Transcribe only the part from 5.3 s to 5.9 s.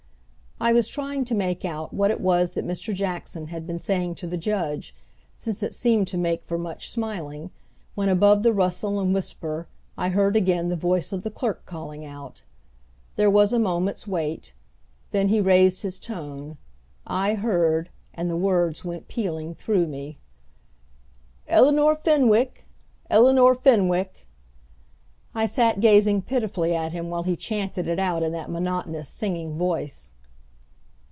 since it